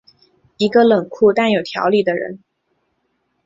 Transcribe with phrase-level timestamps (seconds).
[0.57, 2.39] 一个冷酷但有条理的人。